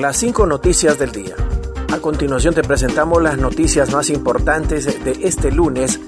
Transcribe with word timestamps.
Las 0.00 0.16
cinco 0.16 0.46
noticias 0.46 0.98
del 0.98 1.12
día. 1.12 1.36
A 1.92 1.98
continuación 1.98 2.54
te 2.54 2.62
presentamos 2.62 3.22
las 3.22 3.36
noticias 3.36 3.92
más 3.92 4.08
importantes 4.08 5.04
de 5.04 5.18
este 5.22 5.52
lunes 5.52 6.00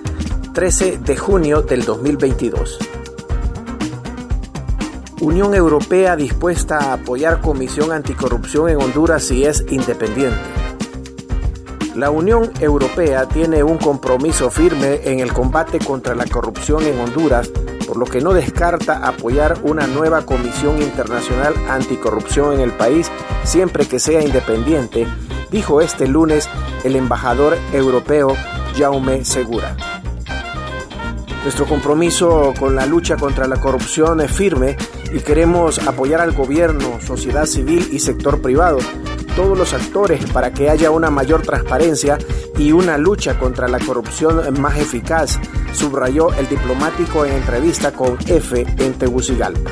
13 0.54 0.98
de 0.98 1.16
junio 1.18 1.60
del 1.60 1.84
2022. 1.84 2.78
Unión 5.20 5.54
Europea 5.54 6.16
dispuesta 6.16 6.78
a 6.78 6.92
apoyar 6.94 7.42
Comisión 7.42 7.92
Anticorrupción 7.92 8.70
en 8.70 8.80
Honduras 8.80 9.22
si 9.24 9.44
es 9.44 9.62
independiente. 9.68 10.40
La 11.94 12.10
Unión 12.10 12.50
Europea 12.60 13.28
tiene 13.28 13.62
un 13.62 13.76
compromiso 13.76 14.50
firme 14.50 15.02
en 15.04 15.20
el 15.20 15.34
combate 15.34 15.78
contra 15.78 16.14
la 16.14 16.24
corrupción 16.24 16.84
en 16.84 16.98
Honduras, 17.00 17.50
por 17.86 17.96
lo 17.96 18.06
que 18.06 18.20
no 18.20 18.32
descarta 18.32 19.06
apoyar 19.06 19.58
una 19.62 19.86
nueva 19.86 20.26
Comisión 20.26 20.80
Internacional 20.82 21.54
Anticorrupción 21.68 22.54
en 22.54 22.60
el 22.60 22.72
país 22.72 23.10
siempre 23.44 23.86
que 23.86 23.98
sea 23.98 24.22
independiente, 24.22 25.06
dijo 25.50 25.80
este 25.80 26.08
lunes 26.08 26.48
el 26.84 26.96
embajador 26.96 27.56
europeo 27.72 28.36
Jaume 28.76 29.24
Segura. 29.24 29.76
Nuestro 31.42 31.66
compromiso 31.66 32.54
con 32.58 32.74
la 32.74 32.86
lucha 32.86 33.16
contra 33.16 33.46
la 33.46 33.60
corrupción 33.60 34.20
es 34.22 34.32
firme 34.32 34.76
y 35.12 35.20
queremos 35.20 35.78
apoyar 35.86 36.20
al 36.20 36.32
gobierno, 36.32 36.98
sociedad 37.00 37.44
civil 37.44 37.86
y 37.92 37.98
sector 37.98 38.40
privado, 38.40 38.78
todos 39.34 39.58
los 39.58 39.72
actores 39.72 40.24
para 40.30 40.52
que 40.52 40.70
haya 40.70 40.90
una 40.90 41.10
mayor 41.10 41.42
transparencia 41.42 42.18
y 42.56 42.72
una 42.72 42.98
lucha 42.98 43.38
contra 43.38 43.68
la 43.68 43.78
corrupción 43.78 44.60
más 44.60 44.78
eficaz, 44.78 45.38
subrayó 45.72 46.32
el 46.34 46.48
diplomático 46.48 47.24
en 47.24 47.34
entrevista 47.34 47.92
con 47.92 48.16
F 48.26 48.66
en 48.78 48.94
Tegucigalpa. 48.94 49.70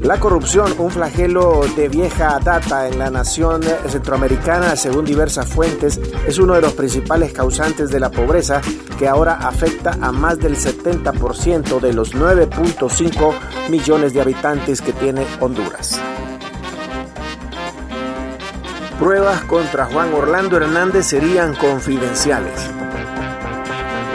La 0.00 0.18
corrupción, 0.18 0.74
un 0.78 0.90
flagelo 0.90 1.60
de 1.76 1.90
vieja 1.90 2.38
data 2.42 2.88
en 2.88 2.98
la 2.98 3.10
nación 3.10 3.60
centroamericana, 3.86 4.74
según 4.74 5.04
diversas 5.04 5.46
fuentes, 5.46 6.00
es 6.26 6.38
uno 6.38 6.54
de 6.54 6.62
los 6.62 6.72
principales 6.72 7.34
causantes 7.34 7.90
de 7.90 8.00
la 8.00 8.10
pobreza 8.10 8.62
que 8.98 9.06
ahora 9.06 9.34
afecta 9.34 9.98
a 10.00 10.10
más 10.10 10.38
del 10.38 10.56
70% 10.56 11.80
de 11.80 11.92
los 11.92 12.14
9.5 12.14 13.34
millones 13.68 14.14
de 14.14 14.22
habitantes 14.22 14.80
que 14.80 14.94
tiene 14.94 15.26
Honduras. 15.38 16.00
Pruebas 19.00 19.40
contra 19.44 19.86
Juan 19.86 20.12
Orlando 20.12 20.58
Hernández 20.58 21.06
serían 21.06 21.54
confidenciales. 21.54 22.52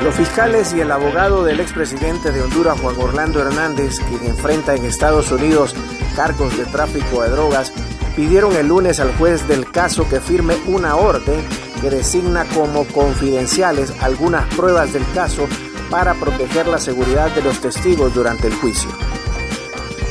Los 0.04 0.14
fiscales 0.14 0.76
y 0.76 0.82
el 0.82 0.92
abogado 0.92 1.44
del 1.44 1.60
expresidente 1.60 2.32
de 2.32 2.44
Honduras, 2.44 2.80
Juan 2.80 2.96
Orlando 3.00 3.42
Hernández, 3.42 4.00
quien 4.02 4.24
enfrenta 4.24 4.76
en 4.76 4.86
Estados 4.86 5.32
Unidos 5.32 5.74
cargos 6.16 6.56
de 6.56 6.66
tráfico 6.66 7.24
de 7.24 7.30
drogas, 7.30 7.74
pidieron 8.16 8.56
el 8.56 8.68
lunes 8.68 9.00
al 9.00 9.12
juez 9.18 9.48
del 9.48 9.72
caso 9.72 10.08
que 10.08 10.20
firme 10.20 10.56
una 10.68 10.96
orden 10.96 11.44
que 11.82 11.90
designa 11.90 12.46
como 12.54 12.86
confidenciales 12.86 13.92
algunas 14.04 14.46
pruebas 14.54 14.94
del 14.94 15.04
caso 15.16 15.48
para 15.90 16.14
proteger 16.14 16.68
la 16.68 16.78
seguridad 16.78 17.34
de 17.34 17.42
los 17.42 17.60
testigos 17.60 18.14
durante 18.14 18.46
el 18.46 18.54
juicio. 18.54 18.92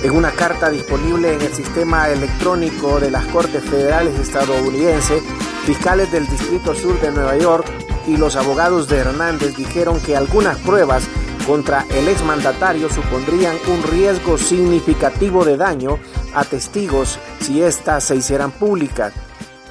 En 0.04 0.14
una 0.14 0.32
carta 0.32 0.68
disponible 0.68 1.32
en 1.32 1.40
el 1.40 1.54
sistema 1.54 2.10
electrónico 2.10 3.00
de 3.00 3.10
las 3.10 3.24
Cortes 3.28 3.64
Federales 3.64 4.20
estadounidenses, 4.20 5.22
fiscales 5.64 6.12
del 6.12 6.28
Distrito 6.28 6.74
Sur 6.74 7.00
de 7.00 7.10
Nueva 7.10 7.38
York 7.38 7.66
y 8.06 8.18
los 8.18 8.36
abogados 8.36 8.86
de 8.86 8.98
Hernández 8.98 9.56
dijeron 9.56 9.98
que 10.02 10.14
algunas 10.14 10.58
pruebas 10.58 11.04
contra 11.46 11.86
el 11.88 12.06
exmandatario 12.08 12.90
supondrían 12.90 13.56
un 13.66 13.82
riesgo 13.82 14.36
significativo 14.36 15.42
de 15.42 15.56
daño 15.56 15.98
a 16.34 16.44
testigos 16.44 17.18
si 17.40 17.62
éstas 17.62 18.04
se 18.04 18.16
hicieran 18.16 18.50
públicas. 18.50 19.14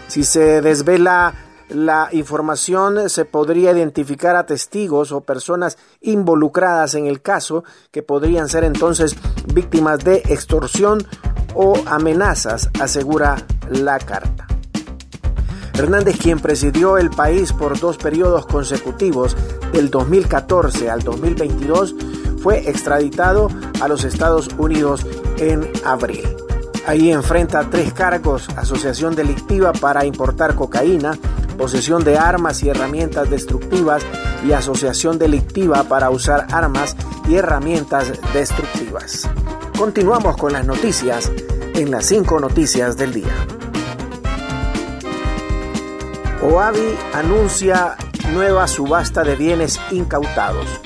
Si 0.08 0.24
se 0.24 0.62
desvela 0.62 1.36
la 1.70 2.10
información, 2.12 3.10
se 3.10 3.26
podría 3.26 3.72
identificar 3.72 4.36
a 4.36 4.46
testigos 4.46 5.12
o 5.12 5.22
personas 5.22 5.78
involucradas 6.02 6.96
en 6.96 7.08
el 7.08 7.22
caso 7.22 7.64
que 7.92 8.04
podrían 8.04 8.50
ser 8.50 8.64
entonces 8.64 9.16
víctimas 9.54 10.00
de 10.00 10.18
extorsión 10.30 11.06
o 11.56 11.76
amenazas, 11.86 12.70
asegura 12.80 13.46
la 13.70 14.00
carta. 14.00 14.48
Hernández, 15.74 16.18
quien 16.20 16.40
presidió 16.40 16.98
el 16.98 17.10
país 17.10 17.52
por 17.52 17.80
dos 17.80 17.98
periodos 17.98 18.46
consecutivos, 18.46 19.36
del 19.74 19.90
2014 19.90 20.90
al 20.90 21.02
2022, 21.02 21.96
fue 22.42 22.70
extraditado 22.70 23.50
a 23.82 23.88
los 23.88 24.04
Estados 24.04 24.50
Unidos 24.58 25.06
en 25.38 25.70
abril. 25.84 26.24
Ahí 26.86 27.12
enfrenta 27.12 27.70
tres 27.70 27.94
cargos, 27.94 28.50
asociación 28.56 29.16
delictiva 29.16 29.74
para 29.74 30.06
importar 30.06 30.56
cocaína, 30.56 31.18
posesión 31.54 32.04
de 32.04 32.18
armas 32.18 32.64
y 32.64 32.70
herramientas 32.70 33.30
destructivas 33.30 34.04
y 34.46 34.52
asociación 34.52 35.18
delictiva 35.18 35.84
para 35.84 36.10
usar 36.10 36.48
armas 36.52 36.96
y 37.28 37.36
herramientas 37.36 38.12
destructivas. 38.34 39.30
Continuamos 39.78 40.38
con 40.38 40.54
las 40.54 40.66
noticias 40.66 41.32
en 41.76 41.92
las 41.92 42.06
cinco 42.06 42.40
noticias 42.40 42.98
del 42.98 43.14
día. 43.14 43.34
OAVI 46.42 46.98
anuncia 47.14 47.96
nueva 48.32 48.68
subasta 48.68 49.24
de 49.24 49.36
bienes 49.36 49.80
incautados. 49.92 50.83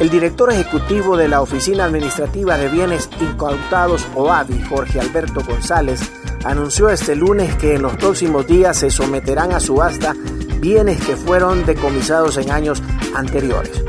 El 0.00 0.08
director 0.08 0.50
ejecutivo 0.50 1.14
de 1.18 1.28
la 1.28 1.42
Oficina 1.42 1.84
Administrativa 1.84 2.56
de 2.56 2.68
Bienes 2.68 3.10
Incautados 3.20 4.08
OAVI, 4.14 4.62
Jorge 4.62 4.98
Alberto 4.98 5.42
González, 5.46 6.00
anunció 6.42 6.88
este 6.88 7.14
lunes 7.14 7.54
que 7.56 7.74
en 7.74 7.82
los 7.82 7.96
próximos 7.96 8.46
días 8.46 8.78
se 8.78 8.90
someterán 8.90 9.52
a 9.52 9.60
subasta 9.60 10.14
bienes 10.58 11.04
que 11.04 11.16
fueron 11.16 11.66
decomisados 11.66 12.38
en 12.38 12.50
años 12.50 12.82
anteriores. 13.14 13.84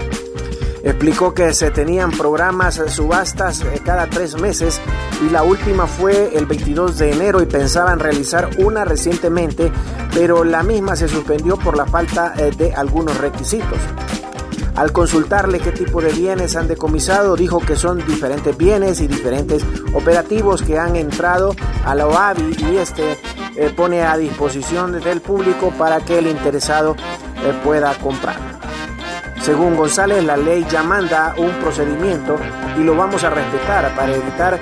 Explicó 0.83 1.33
que 1.33 1.53
se 1.53 1.71
tenían 1.71 2.11
programas 2.11 2.81
subastas 2.87 3.61
eh, 3.61 3.81
cada 3.81 4.07
tres 4.07 4.35
meses 4.35 4.81
y 5.25 5.29
la 5.29 5.43
última 5.43 5.87
fue 5.87 6.35
el 6.35 6.45
22 6.45 6.97
de 6.97 7.11
enero 7.13 7.41
y 7.41 7.45
pensaban 7.45 7.99
realizar 7.99 8.49
una 8.57 8.83
recientemente, 8.83 9.71
pero 10.13 10.43
la 10.43 10.61
misma 10.61 10.97
se 10.97 11.07
suspendió 11.07 11.55
por 11.55 11.77
la 11.77 11.85
falta 11.85 12.33
eh, 12.37 12.51
de 12.57 12.73
algunos 12.73 13.17
requisitos. 13.17 13.79
Al 14.75 14.91
consultarle 14.91 15.59
qué 15.59 15.71
tipo 15.71 16.01
de 16.01 16.11
bienes 16.13 16.55
han 16.55 16.67
decomisado, 16.67 17.35
dijo 17.35 17.59
que 17.59 17.75
son 17.75 18.05
diferentes 18.05 18.55
bienes 18.57 19.01
y 19.01 19.07
diferentes 19.07 19.63
operativos 19.93 20.61
que 20.61 20.79
han 20.79 20.95
entrado 20.95 21.55
a 21.85 21.93
la 21.93 22.07
OAVI 22.07 22.55
y 22.71 22.77
este 22.77 23.17
eh, 23.55 23.73
pone 23.75 24.01
a 24.01 24.17
disposición 24.17 24.99
del 25.01 25.21
público 25.21 25.71
para 25.77 25.99
que 25.99 26.19
el 26.19 26.27
interesado 26.27 26.95
pueda 27.63 27.93
comprar. 27.95 28.37
Según 29.41 29.75
González, 29.75 30.23
la 30.23 30.37
ley 30.37 30.65
ya 30.69 30.83
manda 30.83 31.33
un 31.37 31.51
procedimiento 31.61 32.37
y 32.79 32.83
lo 32.83 32.95
vamos 32.95 33.23
a 33.23 33.31
respetar 33.31 33.93
para 33.95 34.15
evitar 34.15 34.59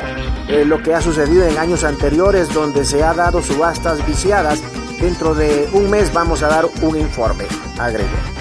eh, 0.47 0.63
lo 0.65 0.81
que 0.81 0.95
ha 0.95 1.01
sucedido 1.01 1.45
en 1.45 1.57
años 1.57 1.83
anteriores 1.83 2.53
donde 2.53 2.85
se 2.85 3.03
ha 3.03 3.13
dado 3.13 3.41
subastas 3.41 4.05
viciadas. 4.07 4.61
Dentro 5.01 5.35
de 5.35 5.69
un 5.73 5.89
mes 5.89 6.13
vamos 6.13 6.43
a 6.43 6.47
dar 6.47 6.65
un 6.81 6.97
informe, 6.97 7.45
agregó. 7.77 8.38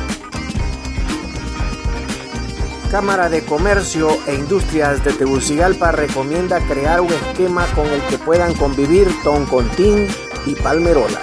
Cámara 2.91 3.29
de 3.29 3.45
Comercio 3.45 4.09
e 4.27 4.35
Industrias 4.35 5.05
de 5.05 5.13
Tegucigalpa 5.13 5.93
recomienda 5.93 6.59
crear 6.61 7.03
un 7.03 7.13
esquema 7.13 7.67
con 7.75 7.87
el 7.87 8.01
que 8.05 8.17
puedan 8.17 8.55
convivir 8.55 9.07
Toncontín 9.23 10.07
y 10.47 10.55
Palmerola. 10.55 11.21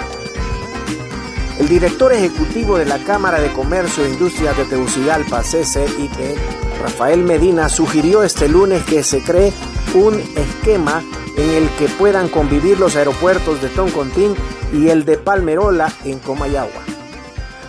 El 1.58 1.68
director 1.68 2.12
ejecutivo 2.12 2.78
de 2.78 2.84
la 2.84 2.98
Cámara 2.98 3.40
de 3.40 3.52
Comercio 3.52 4.04
e 4.04 4.10
Industria 4.10 4.52
de 4.52 4.64
Tegucigalpa, 4.64 5.42
CCIT, 5.42 6.38
Rafael 6.82 7.24
Medina, 7.24 7.68
sugirió 7.68 8.22
este 8.22 8.48
lunes 8.48 8.84
que 8.84 9.02
se 9.02 9.20
cree 9.22 9.52
un 9.94 10.20
esquema 10.20 11.02
en 11.36 11.50
el 11.50 11.68
que 11.70 11.88
puedan 11.88 12.28
convivir 12.28 12.78
los 12.78 12.94
aeropuertos 12.94 13.60
de 13.60 13.70
Toncontín 13.70 14.36
y 14.72 14.90
el 14.90 15.04
de 15.04 15.18
Palmerola 15.18 15.92
en 16.04 16.20
Comayagua. 16.20 16.82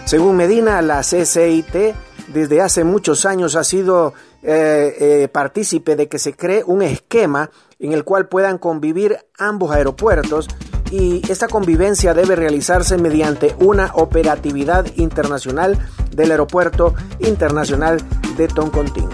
Según 0.05 0.37
Medina, 0.37 0.83
la 0.83 1.01
CCIT 1.01 1.95
desde 2.27 2.61
hace 2.61 2.83
muchos 2.83 3.25
años 3.25 3.55
ha 3.55 3.63
sido 3.63 4.13
eh, 4.43 4.95
eh, 4.99 5.27
partícipe 5.29 5.95
de 5.95 6.07
que 6.07 6.19
se 6.19 6.33
cree 6.33 6.63
un 6.65 6.81
esquema 6.81 7.49
en 7.79 7.93
el 7.93 8.03
cual 8.03 8.27
puedan 8.27 8.57
convivir 8.57 9.17
ambos 9.37 9.71
aeropuertos 9.71 10.47
y 10.91 11.21
esta 11.29 11.47
convivencia 11.47 12.13
debe 12.13 12.35
realizarse 12.35 12.97
mediante 12.97 13.55
una 13.59 13.91
operatividad 13.93 14.85
internacional 14.95 15.77
del 16.11 16.31
Aeropuerto 16.31 16.93
Internacional 17.19 17.99
de 18.37 18.47
Toncontín. 18.47 19.09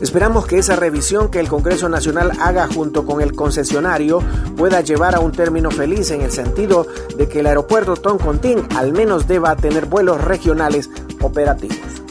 Esperamos 0.00 0.46
que 0.46 0.58
esa 0.58 0.76
revisión 0.76 1.30
que 1.30 1.40
el 1.40 1.48
Congreso 1.48 1.88
Nacional 1.88 2.32
haga 2.40 2.66
junto 2.66 3.06
con 3.06 3.22
el 3.22 3.32
concesionario 3.32 4.20
pueda 4.56 4.80
llevar 4.80 5.14
a 5.14 5.20
un 5.20 5.32
término 5.32 5.70
feliz 5.70 6.10
en 6.10 6.20
el 6.20 6.32
sentido 6.32 6.86
de 7.16 7.28
que 7.28 7.40
el 7.40 7.46
aeropuerto 7.46 7.96
Toncontín 7.96 8.66
al 8.76 8.92
menos 8.92 9.28
deba 9.28 9.56
tener 9.56 9.86
vuelos 9.86 10.22
regionales 10.22 10.90
operativos. 11.24 12.04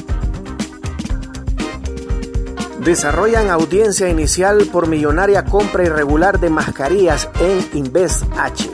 Desarrollan 2.84 3.50
audiencia 3.50 4.10
inicial 4.10 4.68
por 4.70 4.88
millonaria 4.88 5.46
compra 5.46 5.84
irregular 5.84 6.42
de 6.42 6.50
mascarillas 6.50 7.30
en 7.40 7.66
Invest 7.78 8.24
H. 8.38 8.70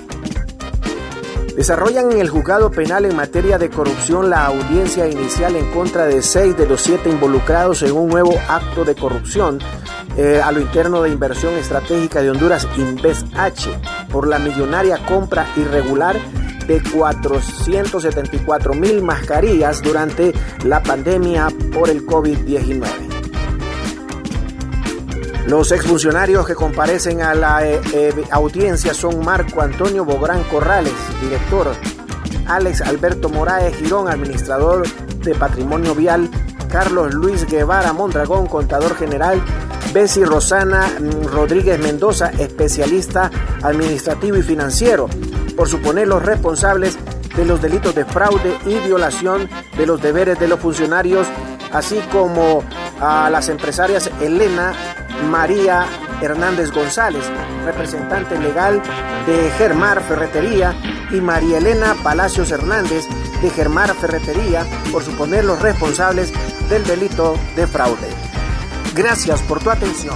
Desarrollan 1.56 2.14
en 2.14 2.20
el 2.20 2.30
juzgado 2.30 2.72
penal 2.72 3.06
en 3.06 3.16
materia 3.16 3.60
de 3.60 3.70
corrupción 3.70 4.32
la 4.32 4.46
audiencia 4.46 5.08
inicial 5.08 5.56
en 5.56 5.70
contra 5.72 6.06
de 6.08 6.24
seis 6.24 6.58
de 6.58 6.66
los 6.66 6.82
siete 6.82 7.10
involucrados 7.10 7.84
en 7.84 7.92
un 7.92 8.08
nuevo 8.08 8.34
acto 8.48 8.84
de 8.84 8.96
corrupción 8.96 9.60
eh, 10.18 10.42
a 10.44 10.52
lo 10.52 10.60
interno 10.60 11.04
de 11.04 11.10
inversión 11.10 11.54
estratégica 11.54 12.22
de 12.22 12.32
Honduras 12.32 12.68
Invest 12.78 13.28
H 13.36 13.70
por 14.12 14.28
la 14.28 14.40
millonaria 14.40 15.06
compra 15.06 15.48
irregular 15.56 16.16
de 16.70 16.82
474 16.84 18.76
mil 18.76 19.02
mascarillas 19.02 19.82
durante 19.82 20.34
la 20.64 20.84
pandemia 20.84 21.48
por 21.74 21.90
el 21.90 22.06
COVID-19. 22.06 22.86
Los 25.48 25.72
exfuncionarios 25.72 26.46
que 26.46 26.54
comparecen 26.54 27.24
a 27.24 27.34
la 27.34 27.68
eh, 27.68 27.82
eh, 27.92 28.14
audiencia 28.30 28.94
son 28.94 29.26
Marco 29.26 29.62
Antonio 29.62 30.06
Bográn 30.06 30.44
Corrales, 30.44 30.94
director, 31.24 31.72
Alex 32.46 32.82
Alberto 32.82 33.30
Moraes 33.30 33.76
Girón, 33.78 34.08
administrador 34.08 34.88
de 35.24 35.34
patrimonio 35.34 35.96
vial, 35.96 36.30
Carlos 36.70 37.16
Luis 37.16 37.48
Guevara 37.48 37.94
Mondragón, 37.94 38.46
contador 38.46 38.96
general, 38.96 39.42
Bessie 39.92 40.24
Rosana 40.24 40.88
mm, 41.00 41.26
Rodríguez 41.34 41.80
Mendoza, 41.80 42.30
especialista 42.38 43.32
administrativo 43.64 44.38
y 44.38 44.44
financiero, 44.44 45.10
por 45.60 45.68
suponer 45.68 46.08
los 46.08 46.24
responsables 46.24 46.98
de 47.36 47.44
los 47.44 47.62
delitos 47.62 47.94
de 47.94 48.06
fraude 48.06 48.58
y 48.66 48.76
violación 48.76 49.50
de 49.78 49.86
los 49.86 50.02
deberes 50.02 50.40
de 50.40 50.48
los 50.48 50.58
funcionarios, 50.58 51.28
así 51.74 52.00
como 52.14 52.64
a 53.02 53.30
las 53.30 53.50
empresarias 53.50 54.10
Elena 54.22 54.72
María 55.30 55.86
Hernández 56.22 56.72
González, 56.72 57.26
representante 57.66 58.40
legal 58.40 58.82
de 59.28 59.52
Germar 59.58 60.02
Ferretería, 60.02 60.74
y 61.12 61.20
María 61.20 61.58
Elena 61.58 61.94
Palacios 62.04 62.52
Hernández 62.52 63.06
de 63.42 63.50
Germar 63.50 63.94
Ferretería, 63.96 64.66
por 64.94 65.04
suponer 65.04 65.44
los 65.44 65.62
responsables 65.62 66.32
del 66.70 66.86
delito 66.86 67.36
de 67.58 67.68
fraude. 67.68 68.08
Gracias 68.96 69.42
por 69.42 69.60
tu 69.60 69.70
atención. 69.70 70.16